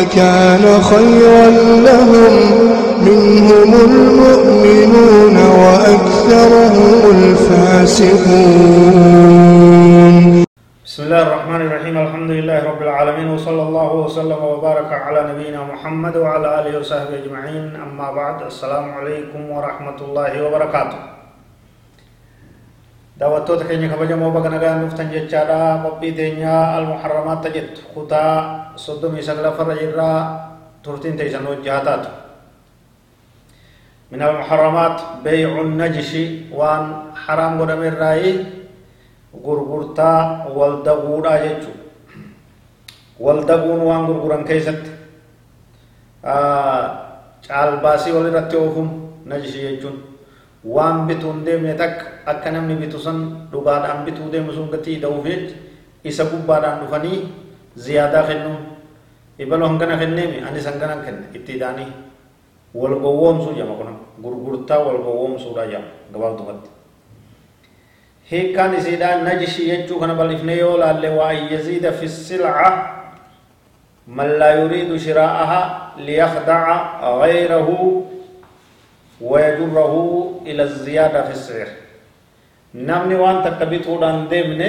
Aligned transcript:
لكان 0.00 0.82
خيرا 0.82 1.46
لهم. 1.88 2.32
منهم 3.02 3.74
المؤمنون 3.74 5.36
وأكثرهم 5.36 7.10
الفاسقون. 7.16 8.32
بسم 10.86 11.02
الله 11.02 11.22
الرحمن 11.22 11.60
الرحيم. 11.60 11.98
الحمد 11.98 12.30
لله 12.30 12.58
رب 12.64 12.82
العالمين. 12.82 13.28
وصلى 13.34 13.62
الله 13.62 13.92
وسلم 13.94 14.44
وبارك 14.44 14.92
على 14.92 15.20
نبينا 15.32 15.60
محمد 15.64 16.16
وعلى 16.16 16.60
آله 16.60 16.78
وصحبه 16.78 17.14
أجمعين. 17.24 17.64
أما 17.86 18.10
بعد 18.10 18.42
السلام 18.46 18.94
عليكم 18.94 19.50
ورحمة 19.50 19.98
الله 20.00 20.32
وبركاته. 20.46 21.21
دعوتو 23.16 23.54
تكيني 23.60 23.88
خبجة 23.92 24.16
موبا 24.16 24.40
كنغا 24.40 24.74
نفتن 24.74 25.10
جيتشارا 25.10 25.76
مبي 25.84 26.10
دينيا 26.10 26.78
المحرمات 26.78 27.44
تجد 27.44 27.78
خطا 27.94 28.26
صدو 28.76 29.08
ميسان 29.12 29.36
لفر 29.44 29.68
جيرا 29.78 30.10
ترتين 30.84 31.16
تيسانو 31.16 31.60
جهاتات 31.64 32.04
من 34.12 34.22
المحرمات 34.22 34.96
بيع 35.24 35.60
النجش 35.60 36.10
وان 36.52 36.84
حرام 37.24 37.52
قدم 37.60 37.82
الرأي 37.82 38.24
غرغرتا 39.44 40.12
والدغورا 40.56 41.34
جيتشو 41.42 41.74
والدغون 43.20 43.80
وان 43.88 44.02
غرغران 44.08 44.44
كيست 44.44 44.82
آه 46.24 46.86
چال 47.46 47.76
باسي 47.82 48.12
والرتيوهم 48.12 48.88
نجش 49.26 49.54
يجون 49.56 50.11
waan 50.64 51.06
bituun 51.06 51.44
deemne 51.44 51.74
takka 51.74 52.06
akka 52.26 52.50
namni 52.50 52.74
bitu 52.78 52.98
san 52.98 53.48
dhugaadhaan 53.52 54.04
bituu 54.06 54.30
deemu 54.30 54.52
sun 54.52 54.70
gatii 54.70 55.00
dha'uuf 55.02 55.24
jecha 55.26 55.56
isa 56.04 56.24
gubbaadhaan 56.24 56.80
dhufanii 56.86 57.18
ziyaadaa 57.76 58.22
kennuun 58.28 58.58
ibaloo 59.38 59.68
hangana 59.68 59.96
kenneemi 59.98 60.38
anis 60.48 60.66
hangana 60.66 61.02
kenne 61.04 61.26
itti 61.34 61.52
hidhaanii 61.58 61.90
wal 62.74 62.94
gowwoomsuu 63.04 63.54
jama 63.58 63.74
kun 63.74 63.96
gurgurtaa 64.22 64.78
wal 64.78 64.98
gowwoomsuudha 65.06 65.66
jama 65.66 65.88
gabaabdumatti 66.12 66.70
hiikkaan 68.30 68.74
isiidhaan 68.78 69.24
najishii 69.24 69.66
jechuu 69.70 69.98
kana 70.00 70.14
bal'ifnee 70.14 70.58
yoo 70.58 70.78
laalle 70.78 71.08
waa 71.18 71.32
yaziida 71.32 71.92
fi 71.92 72.08
silca 72.08 72.70
man 74.06 74.38
laa 74.38 74.54
yuriidu 74.62 74.98
shiraa'aha 74.98 75.60
liyakdaca 76.06 76.76
gayrahu 77.20 78.06
ويجره 79.22 79.94
إلى 80.46 80.62
الزيادة 80.62 81.20
في 81.26 81.32
السعر 81.38 81.68
نمني 82.74 83.14
وان 83.14 83.36
تكبتو 83.44 84.00
دان 84.02 84.28
ديمني 84.28 84.68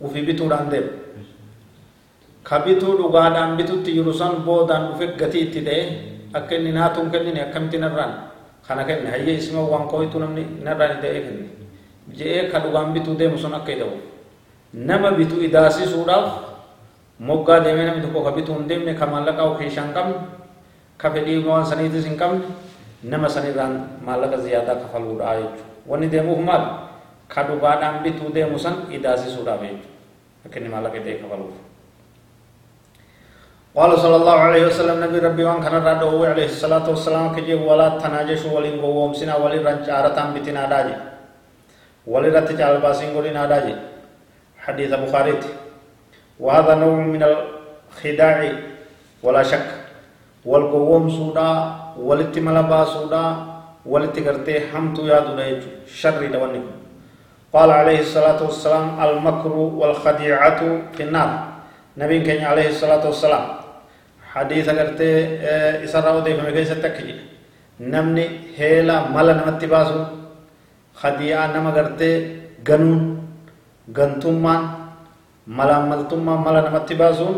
وفي 0.00 0.20
بتو 0.26 0.48
دان 0.48 0.68
ديم. 0.72 0.86
كبتو 2.48 2.88
دغا 3.00 3.28
دان 3.36 3.56
بتو 3.56 3.84
تيروسان 3.84 4.34
بو 4.46 4.64
دان 4.64 4.82
وفي 4.90 5.04
غتي 5.20 5.44
تي 5.52 5.60
دي 5.60 5.78
أكن 6.34 6.74
ناتون 6.74 7.10
كن 7.12 7.36
أكم 7.36 7.64
تنران 7.70 8.12
خنا 8.66 8.82
كن 8.88 9.06
هي 9.06 9.36
اسمه 9.36 9.60
وان 9.60 9.84
كويتو 9.92 10.18
نمني 10.18 10.44
نران 10.64 11.00
دي 11.02 11.20
كن 11.24 11.38
جئ 12.16 12.48
كدغان 12.52 12.88
بتو 12.94 13.12
ديم 13.20 13.36
سن 13.36 13.54
أكيدو 13.54 13.90
نما 14.74 15.10
بتو 15.18 15.36
إداسي 15.44 15.84
سوداف 15.92 16.50
moggaa 17.20 17.60
deemee 17.60 17.84
namni 17.84 18.02
tokko 18.02 18.24
ka 18.24 18.30
bituu 18.32 18.54
hin 18.56 18.68
deemne 18.68 18.94
ka 18.96 19.06
maallaqa 19.06 19.44
of 19.44 19.58
keessaa 19.60 19.82
hin 19.84 19.92
qabne 19.92 20.14
ka 20.96 21.10
fedhii 21.12 21.44
waan 21.44 21.66
saniitis 21.68 22.06
hin 22.08 22.16
qabne 22.16 22.40
nama 23.02 23.28
sanirraan 23.28 24.04
maallaqa 24.04 24.36
ziyaadaa 24.44 24.84
kafaluudha 24.84 25.36
jechuudha 25.40 25.64
wanni 25.88 26.12
deemuuf 26.12 26.40
maal 26.44 26.64
ka 27.28 27.48
dhugaadhaan 27.48 28.04
bituu 28.04 28.28
deemu 28.28 28.58
san 28.60 28.92
idaasisuudhaaf 28.92 29.64
jechuudha 29.64 30.46
akka 30.46 30.56
inni 30.60 30.68
maallaqa 30.68 31.00
ta'e 31.00 31.18
kafaluuf. 31.24 31.70
قال 33.70 33.94
صلى 33.98 34.16
الله 34.16 34.38
عليه 34.50 34.62
وسلم 34.66 34.98
نبي 34.98 35.18
ربي 35.22 35.44
وان 35.46 35.62
كان 35.62 35.78
رادو 35.78 36.10
عليه 36.26 36.50
الصلاة 36.50 36.90
والسلام 36.90 37.38
كجي 37.38 37.54
ولا 37.54 38.02
تناجش 38.02 38.50
ولين 38.50 38.82
قوم 38.82 39.14
سنا 39.14 39.38
ولين 39.38 39.62
رنجارة 39.62 40.18
بتنا 40.34 40.66
داجي 40.66 40.96
ولين 42.02 42.34
رتجال 42.34 42.82
باسين 42.82 43.14
قولين 43.14 43.38
داجي 43.38 43.74
حديث 44.58 44.90
بخاري 44.90 45.34
وهذا 46.42 46.74
نوع 46.82 46.98
من 47.14 47.22
الخداع 47.22 48.38
ولا 49.22 49.42
شك 49.46 49.68
والقوم 50.42 51.06
سودا 51.10 51.79
walitti 51.96 52.40
mala 52.40 52.62
baasuudha. 52.62 53.22
Walitti 53.86 54.20
gartee 54.20 54.68
hamtuu 54.72 55.06
yaaduudha 55.06 55.44
jechuudha. 55.50 55.86
Sharriidha 55.86 56.38
wanni 56.38 56.60
kun. 56.60 56.80
قال 57.50 57.70
عليه 57.70 58.06
الصلاة 58.06 58.38
والسلام 58.46 58.86
المكر 59.02 59.52
والخديعة 59.80 60.60
في 60.94 61.02
النار 61.02 61.30
نبي 61.98 62.20
كان 62.22 62.46
عليه 62.46 62.68
الصلاة 62.78 63.02
والسلام 63.02 63.44
حديث 64.32 64.70
قرت 64.70 65.00
إسراء 65.82 66.16
وديف 66.16 66.38
مكيسة 66.46 66.78
تكجي 66.78 67.14
نمني 67.82 68.54
هيلا 68.54 69.10
ملا 69.10 69.32
نمتي 69.42 69.66
باسو 69.66 69.98
خديعة 70.94 71.46
نما 71.50 71.70
قرت 71.74 72.02
غنون 72.68 73.02
غنتمان 73.98 74.62
ملا 75.50 75.76
ملتمان 75.90 76.38
ملا 76.46 76.60
نمتي 76.70 76.94
باسون 76.94 77.36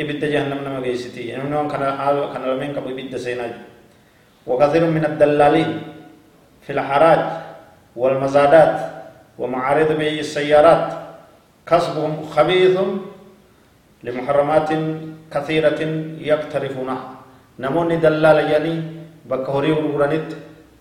إبدا 0.00 0.26
جهنم 0.32 0.60
نما 0.64 0.84
قيستي 0.84 1.32
إنه 1.32 1.64
كان 1.72 1.82
حال 1.96 2.16
كان 2.32 2.44
لمن 2.44 2.76
كبو 2.76 2.92
إبدا 2.92 3.16
سيناجي 3.24 3.75
وكثير 4.46 4.84
من 4.96 5.04
الدلالين 5.04 5.82
في 6.64 6.72
الحراج 6.72 7.22
والمزادات 7.96 8.76
ومعارض 9.38 9.92
بيع 9.92 10.20
السيارات 10.26 10.86
كسبهم 11.68 12.12
خبيث 12.34 12.76
لمحرمات 14.04 14.70
كثيرة 15.34 15.80
يقترفونها. 16.30 17.08
نموني 17.58 17.96
دلال 17.96 18.38
يعني 18.52 18.74
بك 19.30 19.46
هوري 19.48 19.72
غرغرانيت 19.72 20.30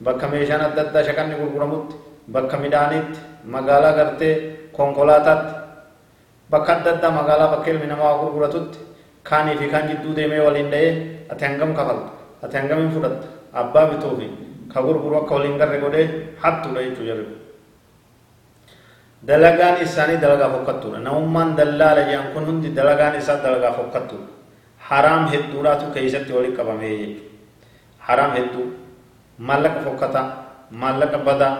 بك 0.05 0.21
ميشان 0.31 0.61
الددا 0.69 1.01
شكن 1.07 1.29
غرغرمت 1.39 1.89
بك 2.27 2.51
ميدانيت 2.61 3.13
مغالا 3.53 3.89
غرتي 3.97 4.31
كونكولاتات 4.75 5.43
بك 6.53 6.67
مغالا 7.17 7.45
بكل 7.53 7.75
من 7.81 7.91
ما 7.99 8.09
كاني 9.29 9.53
في 9.59 9.67
كان 9.73 9.83
جدو 9.89 10.13
ديمي 10.13 10.39
ولين 10.45 10.69
دي 10.73 10.83
اتنغم 11.31 11.71
كفل 11.77 11.99
اتنغم 12.43 12.89
فدت 12.93 13.23
abbaa 13.61 13.85
bituu 13.91 14.13
fi 14.19 14.27
ka 14.73 14.79
gurguru 14.85 15.16
akka 15.21 15.35
waliin 15.35 15.57
garre 15.61 15.77
godhee 15.83 16.05
hattuudha 16.43 16.81
jechuu 16.85 17.05
jarri 17.09 17.25
dalagaan 19.27 19.81
isaanii 19.85 20.17
dalagaa 20.23 20.49
fokkattuudha 20.55 20.99
namummaan 21.05 21.55
dallaala 21.59 22.01
jedhan 22.09 22.27
kun 22.33 22.45
hundi 22.49 22.69
dalagaan 22.79 23.16
isaa 23.21 23.38
dalagaa 23.45 23.73
fokkattuudha 23.79 24.27
haraam 24.89 25.23
hedduudhaatu 25.33 25.85
keessatti 25.95 26.31
walitti 26.38 26.57
qabamee 26.59 26.91
jechuudha 26.97 27.29
haraam 28.07 28.31
hedduu 28.38 28.66
maallaqa 29.47 29.79
fokkataa 29.87 30.25
maallaqa 30.81 31.17
badaa 31.29 31.53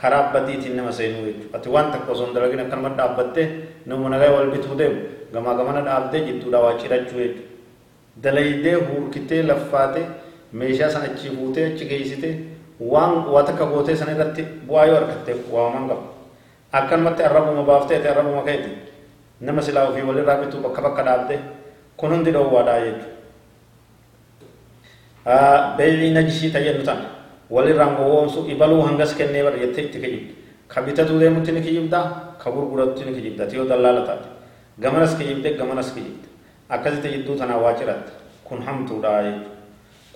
karaa 0.00 0.24
badiitiin 0.34 0.76
nama 0.76 0.92
seenuu 0.98 1.24
jechuudha 1.28 1.56
ati 1.58 1.68
waan 1.76 1.88
takka 1.94 2.12
osoo 2.14 2.26
hin 2.26 2.34
dalagin 2.36 2.60
akkanuma 2.64 2.90
dhaabbattee 3.00 3.46
nama 3.86 4.08
nagaa 4.14 4.30
wal 4.36 4.50
bituu 4.54 4.76
deemu 4.82 4.98
gamaa 5.34 5.54
gamana 5.60 5.80
dhaabdee 5.88 6.20
jidduudha 6.28 6.58
waa 6.64 6.74
cirachuu 6.82 7.18
jechuudha 7.24 7.50
dalaydee 8.24 8.74
huurkitee 8.88 9.42
laffaatee 9.50 10.06
meeshaa 10.52 10.90
sana 10.90 11.04
achi 11.12 11.28
fuutee 11.36 11.66
achi 11.72 11.84
geessite 11.90 12.30
waan 12.92 13.12
waa 13.34 13.42
takka 13.48 13.64
gootee 13.72 13.96
sana 13.96 14.12
irratti 14.16 14.42
bu'aa 14.68 14.86
yoo 14.90 14.96
argatte 15.02 15.32
waaman 15.54 15.84
qaba 15.88 16.02
akkanumatti 16.80 17.22
arrabuma 17.28 17.62
baaftee 17.70 17.96
ati 18.00 18.08
arrabuma 18.12 18.42
keeti 18.48 18.70
nama 19.40 19.62
silaa 19.62 19.88
ofii 19.88 20.02
walirraa 20.10 20.36
bituu 20.44 20.60
bakka 20.66 20.80
bakka 20.86 21.02
dhaabde 21.08 21.36
kun 21.96 22.10
hundi 22.14 22.30
dhoowwaadhaa 22.36 22.78
jechuudha 22.84 23.06
beeyii 25.78 26.10
najisii 26.18 26.50
tayyaddu 26.56 26.82
tan 26.90 26.98
walirraan 27.50 27.96
gowwoomsu 27.96 28.46
ibaluu 28.54 28.82
hangas 28.88 29.14
kennee 29.16 29.42
bara 29.46 29.58
jettee 29.62 29.84
itti 29.86 29.98
kijibdi 30.04 30.34
ka 30.68 30.82
bitatuu 30.82 31.18
deemutti 31.20 31.52
ni 31.52 31.60
kijibdaa 31.66 32.04
ka 32.42 32.50
gurguratutti 32.50 33.04
ni 33.04 33.12
kijibda 33.16 33.44
yoo 33.56 33.64
dallaala 33.72 34.02
taate 34.08 34.28
gamanas 34.82 35.14
kijibde 35.18 35.50
gamanas 35.60 35.92
kijibde 35.94 36.28
akkasitti 36.68 37.08
jidduu 37.14 37.36
tanaa 37.40 37.58
waa 37.64 37.74
ciratte 37.80 38.12
kun 38.44 38.62
hamtuudha 38.66 39.10
jechuudha 39.22 39.50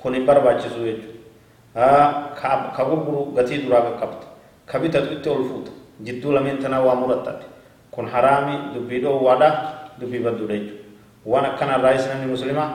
kun 0.02 0.14
hin 0.14 0.26
barbaachisu 0.26 0.80
jechuudha 0.84 2.36
ka 2.76 2.82
gurguru 2.84 3.32
gatii 3.36 3.62
duraa 3.64 3.82
qaqqabta 3.86 4.26
ka 4.66 4.78
bitatu 4.78 5.12
itti 5.16 5.28
ol 5.28 5.44
fuuta 5.44 5.72
jidduu 6.00 6.32
lameen 6.32 6.58
tanaa 6.58 6.80
waa 6.80 6.94
murattaati 6.94 7.46
kun 7.90 8.08
haraami 8.08 8.74
dubbii 8.74 9.00
dhoowwaadha 9.00 9.48
dubbii 10.00 10.24
badduudha 10.24 10.54
jechuudha 10.54 10.84
waan 11.26 11.44
akkanarraa 11.44 12.06
namni 12.08 12.32
muslimaa 12.32 12.70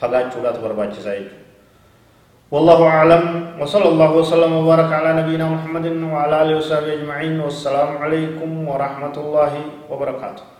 fagaachuudhaatu 0.00 0.60
barbaachisaa 0.60 1.14
jechuudha 1.14 1.42
والله 2.54 2.80
أعلم 2.86 3.24
وصلى 3.60 3.88
الله 3.88 4.10
وسلم 4.20 4.52
وبارك 4.52 4.92
على 4.92 5.10
نبينا 5.22 5.46
محمد 5.48 5.86
وعلى 6.12 6.34
آله 6.42 6.54
وصحبه 6.56 6.92
أجمعين 7.02 7.40
والسلام 7.40 7.98
عليكم 7.98 8.50
ورحمة 8.68 9.16
الله 9.16 9.52
وبركاته 9.90 10.53